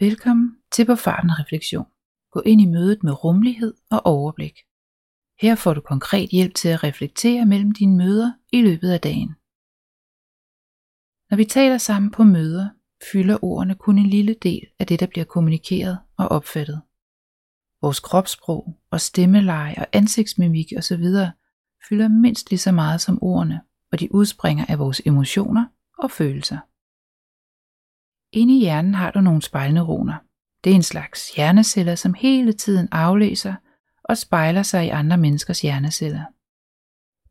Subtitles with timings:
[0.00, 1.86] Velkommen til På Farten Refleksion.
[2.32, 4.58] Gå ind i mødet med rummelighed og overblik.
[5.40, 9.28] Her får du konkret hjælp til at reflektere mellem dine møder i løbet af dagen.
[11.30, 12.68] Når vi taler sammen på møder,
[13.12, 16.82] fylder ordene kun en lille del af det, der bliver kommunikeret og opfattet.
[17.82, 21.04] Vores kropssprog og stemmeleje og ansigtsmimik osv.
[21.88, 23.60] fylder mindst lige så meget som ordene,
[23.92, 25.66] og de udspringer af vores emotioner
[25.98, 26.58] og følelser.
[28.32, 30.14] Inde i hjernen har du nogle spejlneuroner.
[30.64, 33.54] Det er en slags hjerneceller, som hele tiden aflæser
[34.04, 36.24] og spejler sig i andre menneskers hjerneceller.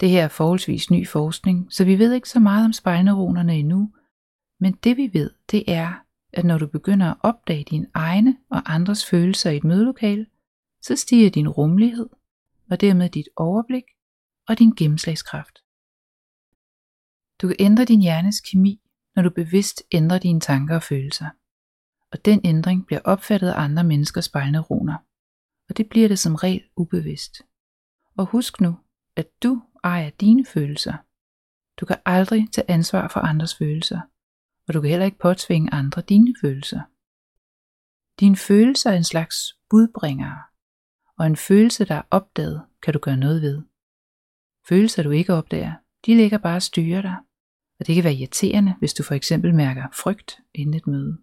[0.00, 3.92] Det her er forholdsvis ny forskning, så vi ved ikke så meget om spejlneuronerne endnu,
[4.60, 8.74] men det vi ved, det er, at når du begynder at opdage dine egne og
[8.74, 10.26] andres følelser i et mødelokale,
[10.82, 12.08] så stiger din rummelighed,
[12.70, 13.84] og dermed dit overblik
[14.48, 15.58] og din gennemslagskraft.
[17.42, 18.80] Du kan ændre din hjernes kemi
[19.16, 21.28] når du bevidst ændrer dine tanker og følelser.
[22.12, 24.96] Og den ændring bliver opfattet af andre menneskers spejlneuroner.
[25.68, 27.42] Og det bliver det som regel ubevidst.
[28.16, 28.78] Og husk nu,
[29.16, 30.94] at du ejer dine følelser.
[31.80, 34.00] Du kan aldrig tage ansvar for andres følelser,
[34.68, 36.80] og du kan heller ikke påtvinge andre dine følelser.
[38.20, 39.36] Dine følelser er en slags
[39.70, 40.42] budbringere,
[41.18, 43.62] og en følelse, der er opdaget, kan du gøre noget ved.
[44.68, 45.74] Følelser, du ikke opdager,
[46.06, 47.16] de ligger bare og styrer dig,
[47.80, 51.18] og det kan være irriterende, hvis du for eksempel mærker frygt inden et møde.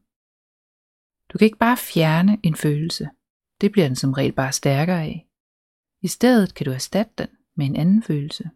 [1.30, 3.10] Du kan ikke bare fjerne en følelse.
[3.62, 5.28] Det bliver den som regel bare stærkere af.
[6.02, 8.50] I stedet kan du erstatte den med en anden følelse.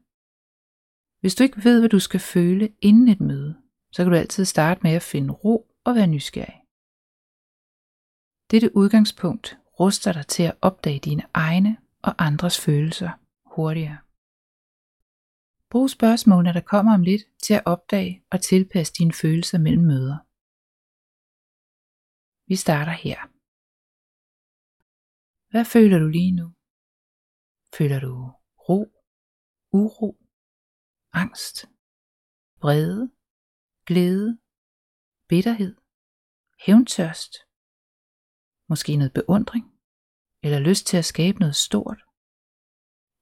[1.19, 3.57] Hvis du ikke ved, hvad du skal føle inden et møde,
[3.91, 6.61] så kan du altid starte med at finde ro og være nysgerrig.
[8.51, 13.09] Dette udgangspunkt ruster dig til at opdage dine egne og andres følelser
[13.45, 13.97] hurtigere.
[15.71, 20.17] Brug spørgsmålene, der kommer om lidt, til at opdage og tilpasse dine følelser mellem møder.
[22.49, 23.19] Vi starter her.
[25.51, 26.47] Hvad føler du lige nu?
[27.77, 28.13] Føler du
[28.67, 28.79] ro,
[29.81, 30.09] uro,
[31.23, 31.55] angst,
[32.61, 33.03] vrede,
[33.87, 34.29] glæde,
[35.29, 35.75] bitterhed,
[36.65, 37.33] hævntørst,
[38.69, 39.65] måske noget beundring,
[40.43, 41.99] eller lyst til at skabe noget stort?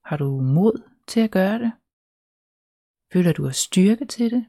[0.08, 0.76] Har du mod
[1.10, 1.72] til at gøre det?
[3.16, 4.44] Føler du at styrke til det?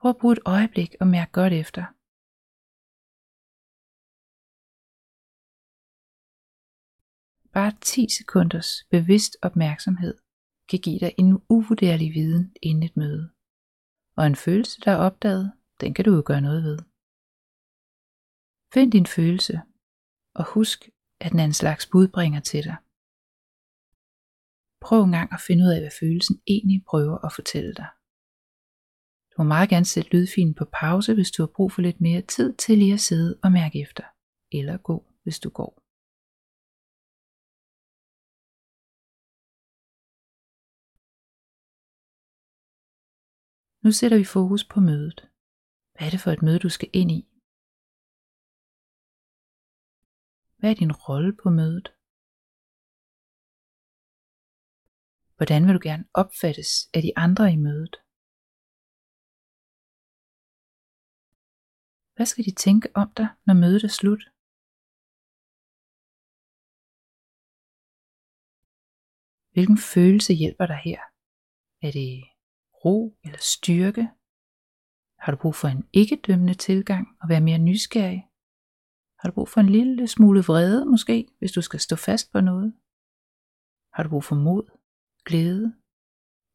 [0.00, 1.82] Prøv at bruge et øjeblik og mærk godt efter.
[7.56, 10.14] Bare 10 sekunders bevidst opmærksomhed
[10.70, 13.24] kan give dig en uvurderlig viden inden et møde.
[14.18, 15.46] Og en følelse, der er opdaget,
[15.80, 16.78] den kan du jo gøre noget ved.
[18.74, 19.56] Find din følelse,
[20.38, 20.78] og husk,
[21.20, 22.76] at den er en slags budbringer til dig.
[24.88, 27.88] Prøv engang at finde ud af, hvad følelsen egentlig prøver at fortælle dig.
[29.30, 32.22] Du må meget gerne sætte lydfilen på pause, hvis du har brug for lidt mere
[32.34, 34.04] tid til lige at sidde og mærke efter.
[34.58, 35.72] Eller gå, hvis du går.
[43.84, 45.18] Nu sætter vi fokus på mødet.
[45.94, 47.20] Hvad er det for et møde, du skal ind i?
[50.58, 51.86] Hvad er din rolle på mødet?
[55.38, 57.94] Hvordan vil du gerne opfattes af de andre i mødet?
[62.16, 64.22] Hvad skal de tænke om dig, når mødet er slut?
[69.54, 71.00] Hvilken følelse hjælper dig her?
[71.86, 72.12] Er det
[72.82, 74.04] ro eller styrke?
[75.22, 78.22] Har du brug for en ikke-dømmende tilgang og være mere nysgerrig?
[79.20, 82.38] Har du brug for en lille smule vrede måske, hvis du skal stå fast på
[82.50, 82.68] noget?
[83.94, 84.64] Har du brug for mod?
[85.28, 85.66] Glæde,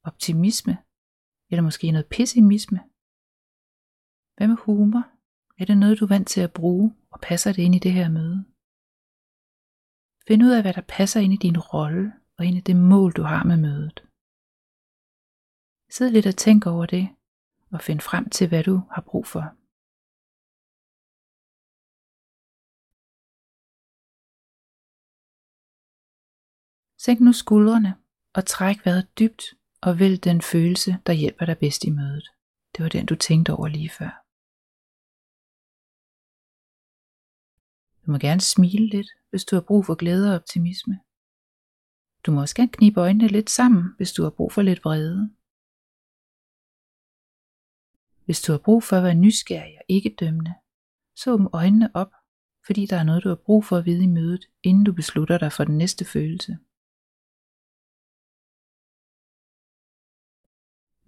[0.09, 0.76] optimisme
[1.50, 2.80] eller måske noget pessimisme?
[4.36, 5.04] Hvad med humor?
[5.59, 7.94] Er det noget, du er vant til at bruge, og passer det ind i det
[8.00, 8.38] her møde?
[10.28, 13.12] Find ud af, hvad der passer ind i din rolle og ind i det mål,
[13.12, 13.98] du har med mødet.
[15.94, 17.06] Sid lidt og tænk over det,
[17.74, 19.44] og find frem til, hvad du har brug for.
[27.03, 28.01] Sænk nu skuldrene
[28.34, 29.44] og træk vejret dybt
[29.82, 32.28] og vælg den følelse, der hjælper dig bedst i mødet.
[32.74, 34.12] Det var den, du tænkte over lige før.
[38.06, 41.00] Du må gerne smile lidt, hvis du har brug for glæde og optimisme.
[42.26, 45.32] Du må også gerne knibe øjnene lidt sammen, hvis du har brug for lidt vrede.
[48.26, 50.54] Hvis du har brug for at være nysgerrig og ikke dømmende,
[51.16, 52.12] så åbn øjnene op,
[52.66, 55.38] fordi der er noget, du har brug for at vide i mødet, inden du beslutter
[55.38, 56.58] dig for den næste følelse.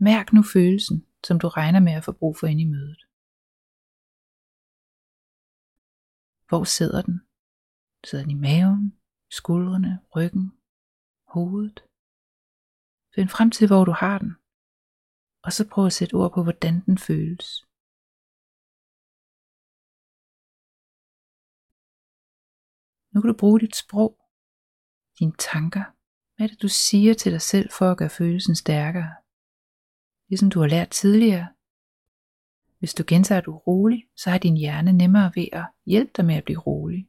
[0.07, 0.97] Mærk nu følelsen,
[1.27, 3.01] som du regner med at få brug for ind i mødet.
[6.49, 7.17] Hvor sidder den?
[8.07, 8.83] Sidder den i maven,
[9.39, 10.45] skuldrene, ryggen,
[11.33, 11.77] hovedet?
[13.15, 14.31] Find frem til, hvor du har den,
[15.45, 17.49] og så prøv at sætte ord på, hvordan den føles.
[23.11, 24.11] Nu kan du bruge dit sprog,
[25.19, 25.85] dine tanker.
[26.33, 29.22] Hvad er det, du siger til dig selv for at gøre følelsen stærkere?
[30.33, 31.47] Ligesom du har lært tidligere.
[32.79, 36.11] Hvis du gentager, at du er rolig, så har din hjerne nemmere ved at hjælpe
[36.17, 37.01] dig med at blive rolig.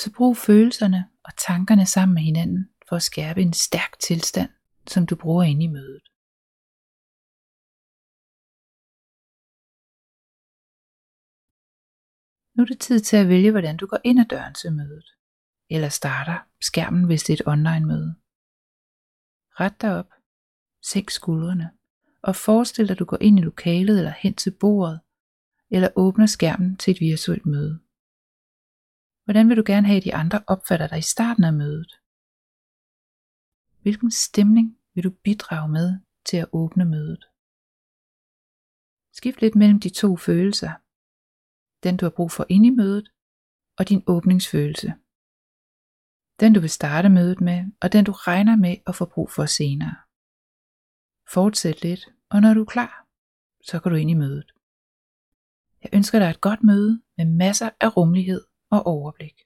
[0.00, 4.50] Så brug følelserne og tankerne sammen med hinanden for at skærpe en stærk tilstand,
[4.92, 6.06] som du bruger ind i mødet.
[12.54, 15.08] Nu er det tid til at vælge, hvordan du går ind ad døren til mødet,
[15.74, 18.14] eller starter skærmen, hvis det er et online møde.
[19.60, 20.10] Ret dig op,
[20.82, 21.70] sænk skuldrene,
[22.22, 25.00] og forestil dig, at du går ind i lokalet eller hen til bordet,
[25.70, 27.80] eller åbner skærmen til et virtuelt møde.
[29.24, 31.92] Hvordan vil du gerne have, at de andre opfatter dig i starten af mødet?
[33.82, 37.24] Hvilken stemning vil du bidrage med til at åbne mødet?
[39.12, 40.72] Skift lidt mellem de to følelser.
[41.82, 43.08] Den du har brug for inde i mødet,
[43.78, 44.94] og din åbningsfølelse.
[46.42, 49.46] Den du vil starte mødet med, og den du regner med at få brug for
[49.46, 49.96] senere.
[51.32, 53.06] Fortsæt lidt, og når du er klar,
[53.64, 54.52] så går du ind i mødet.
[55.82, 59.42] Jeg ønsker dig et godt møde med masser af rummelighed og overblik.